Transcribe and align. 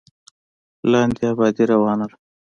لاندې 0.91 1.23
ابادي 1.33 1.63
روانه 1.73 2.05
ده. 2.09 2.15